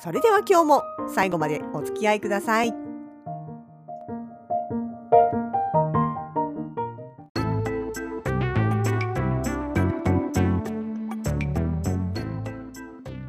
[0.00, 0.82] それでは今日も
[1.14, 2.74] 最後までお付き合いください。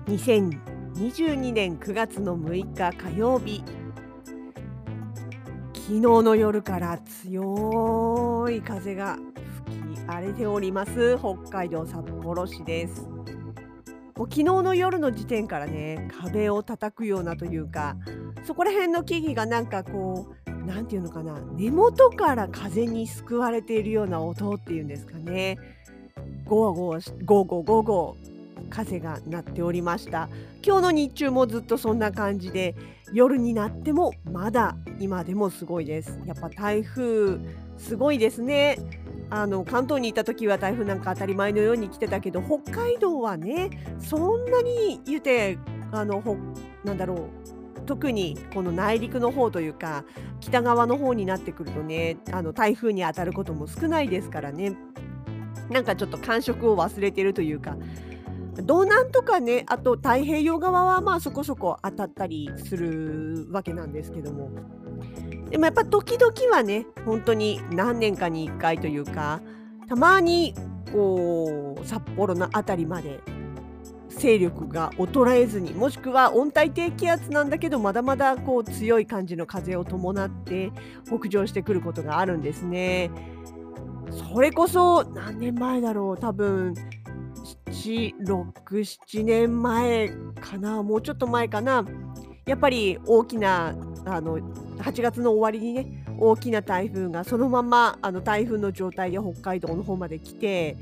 [0.08, 3.64] 2022年9月の6日火曜日。
[5.73, 9.17] 昨日の夜から強い風が
[9.66, 11.17] 吹き荒れております。
[11.17, 13.12] 北海道札幌市です。
[14.16, 17.95] もう昨日の夜の時点からね壁を叩くようなというか
[18.45, 25.58] そこら辺の木々がなんかこう何て言うのかな根元から風にすくわれているような音っていうんですかね。
[26.45, 30.30] ゴーゴーゴーゴーゴーゴー風が鳴っておりました。
[30.66, 32.75] 今日の日中もずっとそんな感じで
[33.11, 36.20] 夜になってもまだ今でもすごいです。
[36.25, 37.38] やっぱ台風
[37.77, 38.77] すごいですね。
[39.36, 45.58] あの関東にいた時は台風なんか当たり前のように来てたけど北海道はねそんなに言うて
[45.92, 46.38] あのほ
[46.84, 50.06] なんだろう特にこの内陸の方というか
[50.39, 54.76] 北側の方になってくるとねあの台風に当たることも少ないですからね。
[55.72, 57.76] なんかちょっと感触を忘れてるというか。
[58.58, 64.52] 道南とかねあと太平洋側はまあそこそこ当たったりするわけなんですけども。
[65.53, 69.39] でもやっぱ時々はね本当に何年かに1回というか
[69.87, 70.55] たまに
[70.91, 73.19] こう札幌の辺りまで
[74.09, 80.71] 勢力が衰えずにもしくは温帯低気圧なんだけどまだまだこう強い感じの風を伴って
[81.05, 83.11] 北上してくることがあるんですね。
[84.09, 86.73] それこそ何年前だろう多分
[87.67, 90.09] 67年前
[90.42, 91.86] かなもうちょっと前かな
[92.45, 93.75] やっぱり大きな
[94.05, 94.39] あの
[94.80, 100.77] 8月の終わりにね大きな台風がそのままあの台風の状態で北海道の方まで来て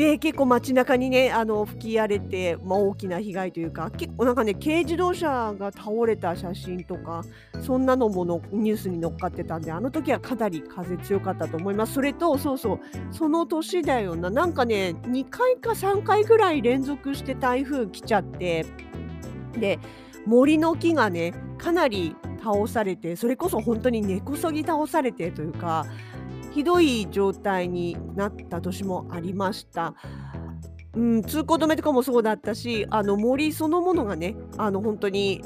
[0.00, 7.22] で結構街中にねあの吹き荒れて、まあ、大きな被害というか結構なんかね軽自動車が倒れた写真とか
[7.60, 11.94] そんなのものニュースに乗っかってたんであの時はかなり風強かったと思います。
[11.94, 12.80] それとそうそう
[13.10, 14.30] その年だよな。
[14.30, 18.64] なんかね2回か3回ぐらい連続して台風来ちゃって
[19.58, 19.78] で
[20.24, 25.86] 森の木がねかなり倒されてそれこそ本当に根こそぎ倒されてというか
[26.52, 29.94] ひどい状態になった年もありました。
[30.96, 35.40] うん、通行止めとかもそうだったしあの森そのものがねあの本当に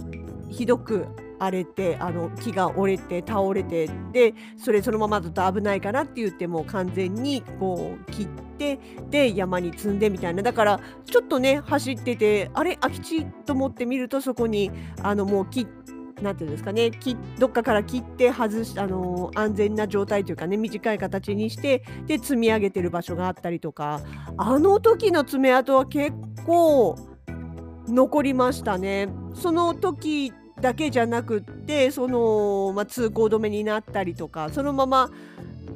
[0.49, 1.07] ひどく
[1.39, 8.79] 荒れてあの木が折れて倒れてでそれそのままだと危ないからって言ってもう完全にこう切って
[9.11, 14.71] で山に積んでみたいなだからちょっとね走っててあれ空き地と思ってみるとそこに
[15.03, 16.91] あのもう切ってなんていうんですかね
[17.39, 24.01] どっかから切って外し、あの、安全な状態というかね短い形にしてで積み上げてる場所があったりとか
[24.37, 26.13] あの時の爪痕は結
[26.47, 26.97] 構
[27.89, 29.09] 残りましたね。
[29.35, 35.11] その時だけじゃなくってその、まあ、通行止めになったりとかそのまま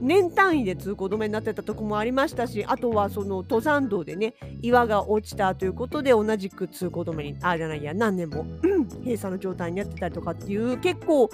[0.01, 8.47] 年単位で通行止めになってたとこもありましたしあとはその登山道でね岩が落ちたということで同じく通行止めにあじゃないや何年も
[9.05, 11.29] 閉鎖の状態になってたりとかっていう結構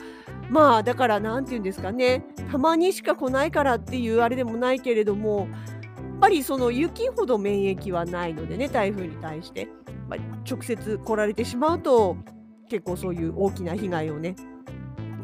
[0.49, 5.49] まあだから何て言うんですかねたまにしか来ないからっていうあれでもないけれどもやっ
[6.21, 9.69] ぱりその雪ほど免疫はないのでね台風に対して、
[10.09, 12.16] まあ、直接来られてしまうと
[12.69, 14.36] 結構そういう大きな被害をね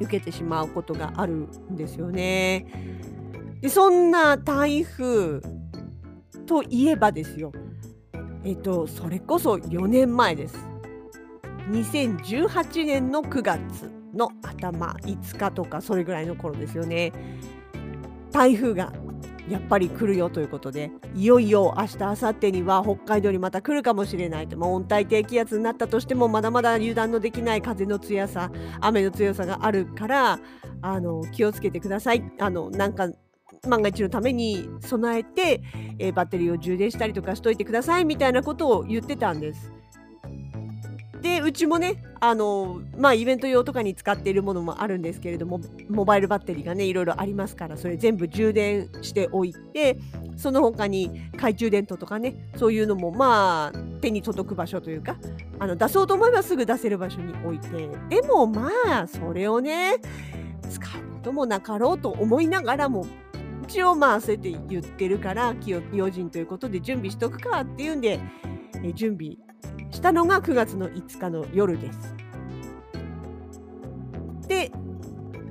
[0.01, 2.67] 受けてしまうことがあるんですよね。
[3.61, 5.41] でそんな台風
[6.47, 7.53] といえばですよ。
[8.45, 10.57] えっとそれこそ4年前です。
[11.71, 17.13] 2018年の9月の頭5日とかそれぐらいの頃ですよね。
[18.33, 18.92] 台風が
[19.51, 28.51] やっぱり来るよということでいよいよ明日明後日には北海道にまた来るかもしれないと、温帯低気圧になったとしてもまだまだ油断のできない風の強さ
[28.81, 30.41] 雨の強さがあるから
[30.83, 33.09] あの気をつけてくださいあのなんか
[33.69, 35.63] 万が一のために備えて、
[35.99, 39.73] えー、バッテリーを充電したりとかしといてくださいみたいなことを言ってたんです。
[41.21, 49.99] でうちもねあのまあイベント用とかに使っているものもあるんですけれどもモバイルバッテリーがねいろいろありますからそれ全部充電しておいて
[50.37, 55.17] その他に懐中電灯とかねそういうのもまあ手に届く場所というか
[55.59, 58.71] あの出そうと思えばすぐ出せる場所に置いてでもま
[59.03, 59.97] あそれをね
[60.71, 63.07] 使うこともなかろうと思いながらも
[63.65, 65.55] 一応まあそうやって言ってるから
[65.93, 68.21] 用心ということで準備しとくかっていうんで
[68.95, 69.37] 準備
[69.91, 72.15] したのが9月の5日の夜です。
[74.48, 74.72] で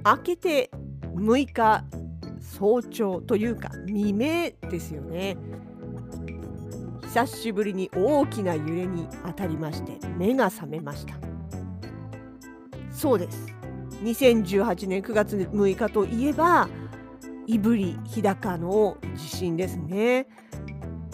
[0.05, 0.71] 明けて
[1.15, 1.83] 6日
[2.39, 5.37] 早朝というか未明ですよね。
[7.09, 11.15] 久しぶりに大きな揺れに当たりまして目が覚めました
[12.91, 13.47] そうです
[14.03, 16.69] 2018年9月6日といえば
[17.47, 20.27] 胆振日高の地震ですね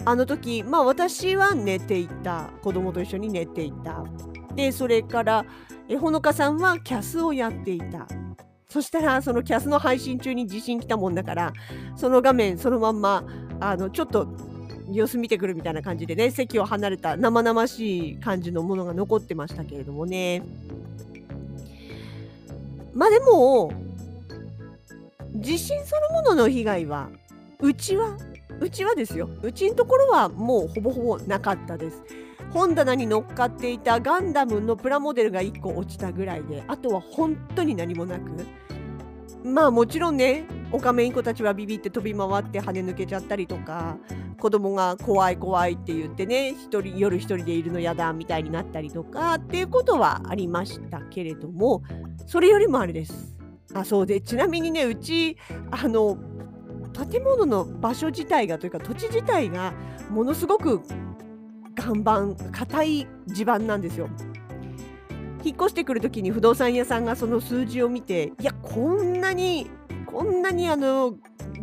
[0.06, 2.48] あの時まあ私は寝ていた。
[2.62, 4.04] 子供と一緒に寝ていた。
[4.54, 5.44] でそれから
[5.88, 8.06] えほのかさんはキャスをやっていた。
[8.68, 11.52] そしたらそのキャスの配信中に地震来たもんだから
[11.96, 13.24] その画面そのまんま
[13.58, 14.28] あのちょっと
[14.90, 20.42] 様子見てくるみたいな感じでね席を離れた生々しい感じのものが残ってましたけれどもね。
[22.94, 23.72] まあでも
[25.34, 27.10] 地震そのものの被害は
[27.60, 28.16] うちは
[28.60, 29.28] うちはですよ。
[29.42, 32.02] うちのところはもうほぼほぼなかったです。
[32.50, 38.30] 本棚に乗っかっていたガンダムのプラモデルが1個落ちたぐらいであとは本当に何もなく。
[39.44, 43.96] まあもちろんねオカメインコたちはビビって飛び回って跳ね抜けちゃったりとか
[44.40, 51.82] 子供が怖い怖いって言ってね一人夜一人でいるの嫌だみたいになったりとかっていうことはありましたけれども
[52.26, 53.36] それよりもあれです。
[53.74, 55.36] あそうでちなみにねうち
[55.70, 56.18] あの
[56.96, 59.74] 建物の場所自体がというか土地自体が
[60.10, 60.82] ものすごく
[61.78, 64.08] 岩盤硬い地盤なんですよ。
[65.44, 69.70] 引っ越してくる時に不動産屋さんがその数字を見ていやこんなに
[70.04, 71.14] こんなにあの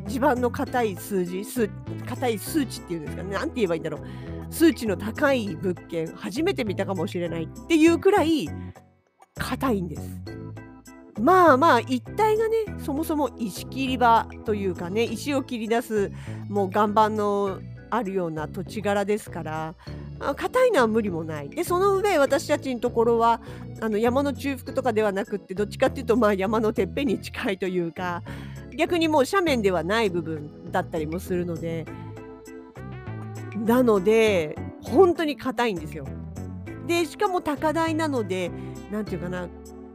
[0.08, 1.70] 地盤の硬い数字数
[2.08, 8.48] 硬い数値っていうんですかね何て言えばいいんだろう数値の高い物件初めて見たかもしれないっていうくらい
[9.36, 10.02] 硬いんです。
[11.24, 16.12] まあまあ一帯がねそもそも石切り場というかね石を切り出す
[16.50, 19.76] もう岩盤のあるような土地柄ですから
[20.36, 23.42] 硬いのは無理もないでその上私たちのところは
[23.80, 28.22] あの山の中腹とかではなくってどっちかっていうとまあ山のてっぺんに近いというか
[28.76, 31.86] 逆にもう斜面ではない部分だったりもするので
[33.66, 36.06] なので本当に硬いんですよ。
[36.86, 38.52] でしかも高台なので
[38.92, 39.48] 何て言うかな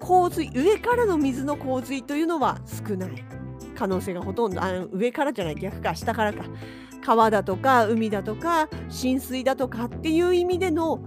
[0.08, 3.24] 洪水上からの水の洪水というのは少ない。
[3.76, 5.94] 可能性がほとんどあ上からじゃない逆か。
[5.94, 6.44] 下からか。
[7.04, 11.00] 川だとか海だとか浸水だとかっていう意味での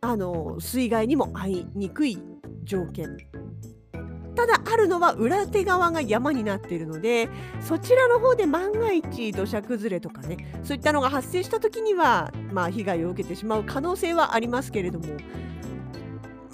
[0.00, 2.18] あの水害にも遭いにくい
[2.64, 3.16] 条件。
[4.34, 7.28] ただあるのは裏手側が山になっているので
[7.60, 15.04] そちらの方で万が一土砂崩れとかねそういったのが発生した時には、まあ、被害を受けてしまう可能性はありますけれども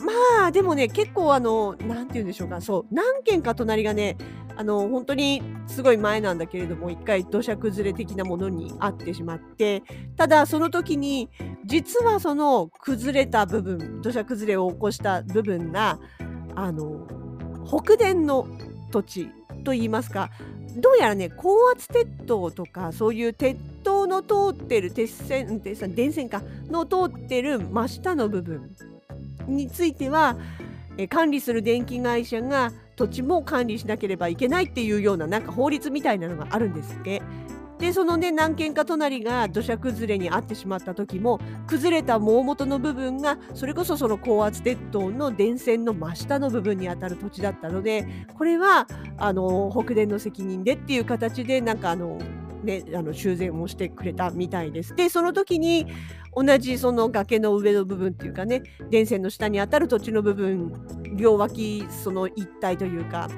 [0.07, 2.61] まあでもね結構あの何て言うんでしょうか。
[2.61, 4.17] そう何軒か隣がね
[4.57, 9.83] あの本当にすごい前なんだけれども一回土砂崩れ的なものにあってしまって
[10.17, 11.29] ただその時に
[11.65, 15.99] 実はその崩れた部分土砂崩れを起こした部分が
[16.55, 17.07] あの
[17.67, 18.47] 北電の
[18.93, 19.29] 土地
[19.65, 20.31] といいますか
[20.77, 28.75] どうやらね高圧鉄塔とかそういう鉄塔の通ってる鉄線電線かの通ってる真下の部分
[29.47, 30.37] については
[31.09, 37.23] 管理する電気会社が土地も管理しなければいけないっていうようななんか法律みたいなのがあるんですって。
[37.79, 48.87] でそのね何軒か隣が土砂崩れに遭ってしまった時も崩れた盲元の部分がそれこそその高圧鉄塔の電線の真下の部分にあたる土地だったのでこれは
[49.19, 52.19] あの北電の責任でっていう形でなんかあの
[52.67, 54.95] ね、あの修繕をしてくれたみたいです。
[54.95, 55.87] でその時に
[56.35, 60.73] 同じその崖の上の部分っていうかね電線の下にあたる土地の部分
[61.15, 63.31] 両脇その一帯というか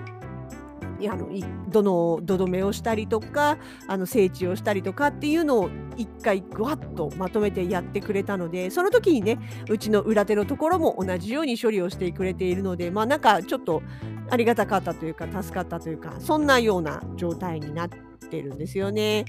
[1.07, 1.29] あの
[1.69, 9.39] どの土留めをしたりとかあの整地をしたりとかっていうのを一回ぐわっとまとめてやってくれたのでその時にね
[9.71, 13.83] うちの裏手のところも同じように処理をしてくれているのでまあなんかちょっと
[14.31, 19.25] ありがたかったというか助かったというかそんなような状態になっててるんですよね。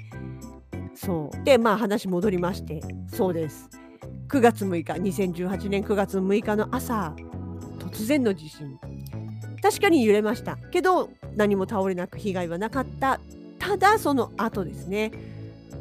[0.95, 1.43] そう。
[1.43, 2.81] でまあ話戻りまして。
[3.07, 3.69] そうです。
[4.27, 7.15] 9月6日2018年9月6日の朝
[7.79, 8.77] 突然の地震。
[9.61, 10.57] 確かに揺れました。
[10.71, 13.19] けど何も倒れなく被害はなかった。
[13.57, 15.11] ただその後ですね。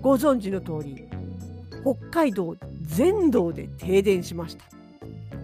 [0.01, 1.09] ご存知の通り
[1.83, 4.65] 北海道全道で停電しました。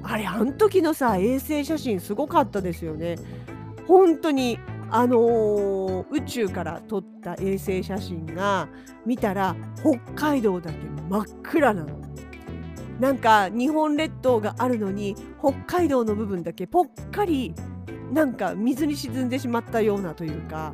[0.02, 3.16] あれあの時のさ衛星写真すごかったですよね。
[3.86, 4.58] 本当に
[4.96, 8.68] あのー、宇宙から撮った衛星写真が
[9.04, 10.78] 見たら北海道だけ
[11.10, 12.00] 真っ暗なの。
[13.00, 17.56] なんか日本列島があるのに北海道の部分だけぽっかり
[18.12, 20.72] なんか水に沈んでしまったようなというか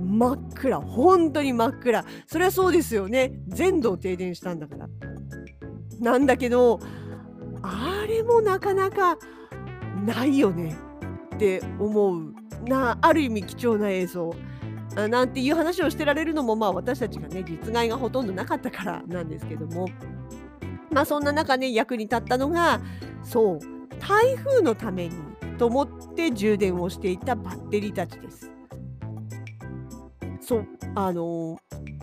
[0.00, 2.06] 真っ暗本当に真っ暗。
[2.26, 3.34] それはそうですよね。
[3.48, 4.88] 全土停電したんだから。
[6.00, 6.80] なんだけど
[7.60, 9.18] あれもなかなか
[10.06, 10.74] ないよね
[11.34, 12.47] って思う。
[12.64, 14.34] なある意味貴重な映像
[15.08, 19.88] なんていう話をしてられるのもまあ私たちがね実害がほとんどなかったからなんですけども
[20.90, 22.80] まあそんな中ね役に立ったのが
[23.22, 23.58] そう
[24.00, 25.14] 台風のために
[25.58, 28.50] と思って充電をしていたバッテリーたちです。
[30.40, 31.58] そうあの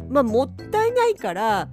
[0.07, 1.67] まあもったいないから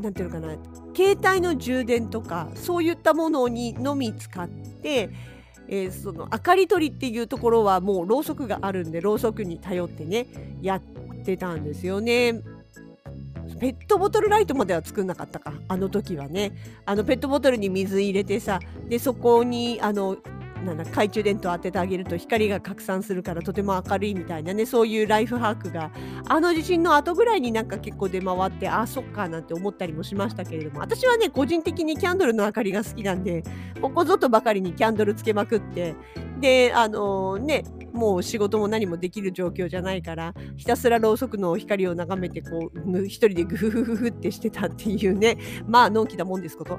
[0.00, 0.56] 何ていうのかな
[0.94, 5.10] 携帯の充電とかそういったものにのみ使って、
[5.72, 10.26] えー、その明かり取りっていうところはもうろうそくがあるんでろうそくに頼ってね
[10.60, 10.80] やっ
[11.24, 12.42] てたんですよね。
[13.58, 16.52] ペットボトルライトまでは作んなかったかあの時はね
[16.84, 20.16] あのペットボトルに水入れてさでそこにあの
[20.62, 25.90] なんだ懐中電灯当ててあげると光が拡散するからとても明るいみたいなねそういうライフハックが
[26.28, 33.42] あの地震の後ぐらいになんか結構出回ってあそっかなんて思ったりもしましたけれども私はね個人的にキャンドルの明かりが好きなんで
[33.80, 35.94] ここぞとばかりにキャンドルつけまくって
[36.40, 46.78] であのー、ねもう仕事も何もできる状況じゃないからひたすらろうそくの光を眺めてこう一人でグフフフフってしてたっていうねまあのんきなもんですこと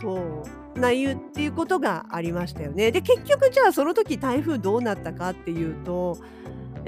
[0.00, 0.71] そう。
[0.76, 2.90] な言うっていうことがありましたよね。
[2.90, 6.16] で結局じゃあその時台風どうなったかっていうと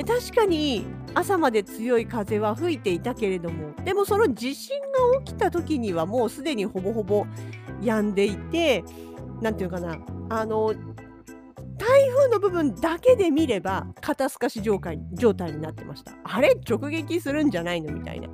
[0.07, 7.27] 確かに朝まで強い風は吹いていたけれどもでもその地震が起きた時にはもうすでにほぼほぼ
[7.81, 8.83] 止んでいて
[9.41, 9.97] 何て言うかな
[10.31, 10.75] あの
[11.77, 16.13] 台風の部分だけで見れば肩透かし状態状態になってました。
[16.25, 16.57] あれ？
[16.69, 17.93] 直撃するんじゃないの？
[17.93, 18.29] みたいな。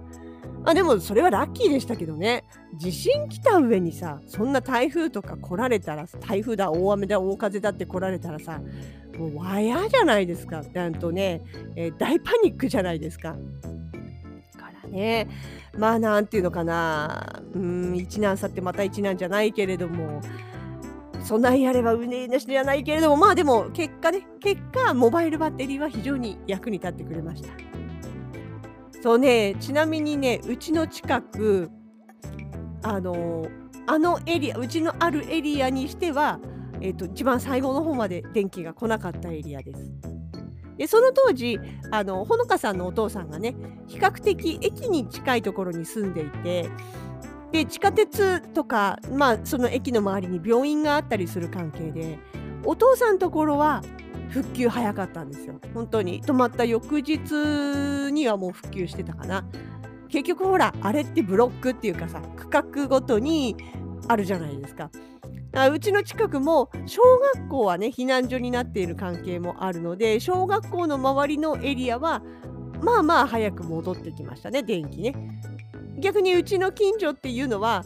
[0.65, 2.45] あでもそれはラッキーでしたけどね。
[2.77, 8.61] 地震来た上にさそんな台風とか来られたら台風だ大雨だ大風だって来られたらさ
[9.19, 10.63] もうわやじゃないですか。
[10.73, 11.43] なんとね、
[11.77, 13.37] えー、大パニックじゃないですか。
[14.57, 15.29] からね。
[15.77, 17.43] まあなんていうのかな。
[17.55, 20.21] うん一難去ってまた一難じゃないけれども。
[21.23, 23.17] そんなんやればうねえなしではないけれども。
[23.17, 27.70] まあでも結果ね結果モバイルバッテリーは非常に役に立ってくれました。
[29.03, 31.71] そうねちなみにねうちの近く
[32.83, 33.47] あの
[33.87, 36.39] あのエリアうちのあるエリアにしては、
[36.81, 39.93] えーと、一番最後の方まで電気が来なかったエリアです。
[40.77, 41.59] でその当時
[41.91, 43.55] あのほのかさんのお父さんがね
[43.87, 46.71] 比較的駅に近いところに住んでいて
[47.53, 52.19] で地下鉄とか、まあ、その駅の周りに病院があったりする関係で
[52.65, 53.83] お父さんのところは
[54.31, 55.61] 復旧早かったんですよ。
[55.75, 56.23] 本当に。
[56.23, 59.45] 止まった翌日にはもう復旧してたかな。
[60.09, 63.57] 結局ほらあれってブロックっていうかさ区画ごとに
[64.09, 64.91] あるじゃないですか。
[65.73, 67.03] うちの近くも小
[67.35, 72.23] 学校はね避難所になっている関係もあるので小学校の周りのエリアは
[72.83, 75.15] まあまあ早く戻ってきましたね電気ね。
[76.01, 77.85] 逆にうちの近所っていうのは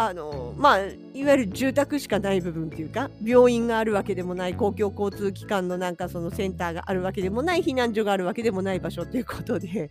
[0.00, 0.78] あのまあ、
[1.12, 9.90] いわゆる住宅しかない部分っていうか病院があるわけでもない公共交通機関のなんかそのセンターがあるわけでもない避難所があるわけでもない場所ということで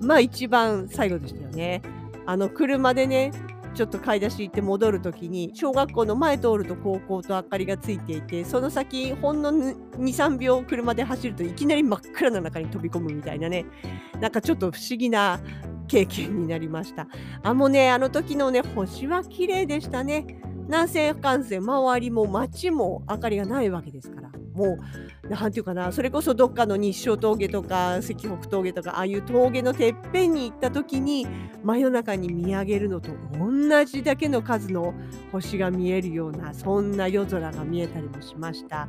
[0.00, 1.82] まあ一番最後でしたよね。
[2.26, 3.32] あの車でね
[3.74, 13.66] ちょっと買い出し行って戻る時に小学校の前通ると高校と明かりがついていてその先ほんの23秒車で走るといきなり真っ暗な中に飛び込むみたいなね
[14.20, 15.40] なんかちょっと不思議な
[15.90, 17.08] 経験になりました。
[17.42, 20.24] あ、もうね、あの時のね、星は綺麗でしたね。
[20.68, 24.19] 南西幹線、周りも街も明かりがないわけですから、
[24.54, 24.78] も
[25.24, 31.26] う、なんていうかな、それこそどっかの日照峠とか、石北峠とか、ああいう峠のてっぺんに行った時に、
[31.62, 34.94] 真夜中に見上げるのと同じだけの数の
[35.32, 38.88] 星が見えるような、そんな夜空が見えたりもしました。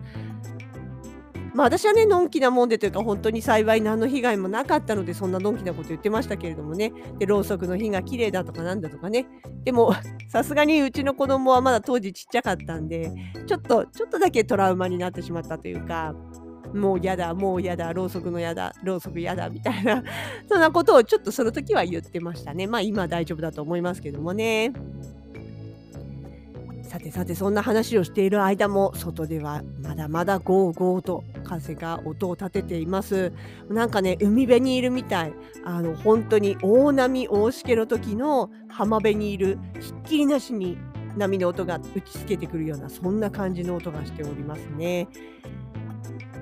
[1.53, 6.93] まあ私はね、のんきなもんでというか、本当に幸い何の被害もなかったので、そんなのんきなこと言ってましたけれどもね。
[7.19, 9.27] で、ろうそくの火が綺麗だとかなんだとかね。
[9.63, 9.93] でも、
[10.29, 13.11] さすがにうちの子供はまだ当時ちっちゃかったんで、
[13.45, 16.15] ちょっと、ちょっとだけトラウマになってしまったというか、
[16.73, 20.03] もう嫌だ、もう嫌だ、ろうそくの嫌だ、ろうそく嫌だ、みたいな、
[20.49, 22.67] そんなことをちょっとその時は言ってましたね。
[22.67, 24.71] まあ今大丈夫だと思いますけどもね。
[26.91, 33.31] さてさてそんな話をしている間も外ではまだまだゴーゴーと風が音を立てています。
[33.69, 35.33] なんかね海辺にいるみたい。
[35.63, 40.77] あの本当に大波大しけの時の浜辺にいるひっきりなしに
[41.15, 45.07] 波の音が打ちつけてくるようなそんな感じの音がしておりますね。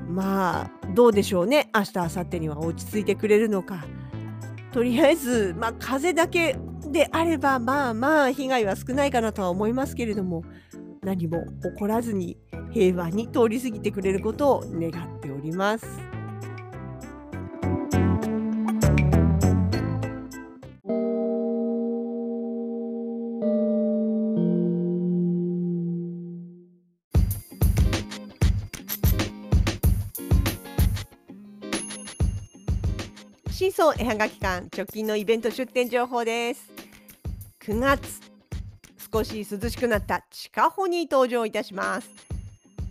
[0.10, 1.70] まあどうでしょうね。
[1.76, 3.86] 明日明後日には落ち着いてくれるのか。
[4.72, 6.56] とりあえず、まあ、風だけ
[6.92, 10.44] であればまあまあ被害は少ないかなとは思いますけれども
[11.02, 12.38] 何も起こらずに
[12.72, 15.88] 平和に通り過ぎてくれることを願っております。
[33.60, 36.79] 深層絵はがき館直近のイベント出店情報です
[37.62, 38.22] 9月。
[39.12, 42.10] 少し涼しくなったチカホに登場いたします。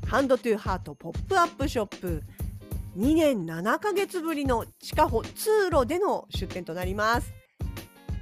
[0.06, 2.22] ハンドトゥーハートポップアップショップ。
[2.98, 7.32] 2年7ヶ月ぶりのチカホ通路での出店となります。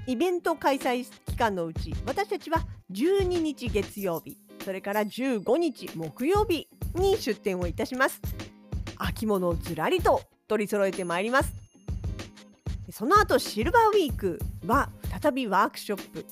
[0.06, 4.38] イベント開催期間のうち私たちは12日月曜日。
[4.64, 8.20] それから15日木曜日に出店をいたします。
[8.98, 11.52] 秋物をずらりと取り揃えてまいります。
[12.92, 14.90] その後シルバーウィークは
[15.22, 16.26] 再びワークショップ。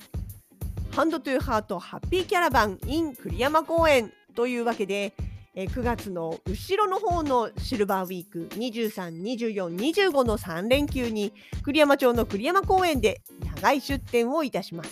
[0.93, 5.15] ハンドトゥーハートハッピーキャラバン in 栗山公園というわけで
[5.57, 13.23] 9月の後ろの方のシルバーウィーク23、24、25の3連休に栗山町の栗山公園で
[13.57, 14.91] 長い出店をいたします。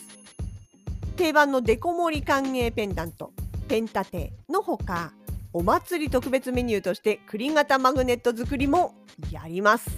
[1.16, 3.32] 定番のデコ盛り歓迎ペンダント
[3.68, 5.12] ペンタテのほか
[5.52, 8.94] お祭り特別メニューとして栗型マグネット作りも
[9.30, 9.90] やります。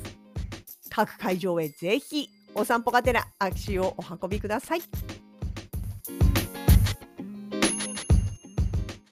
[0.91, 4.83] 各会場へぜひお散歩がてら足をお運びください。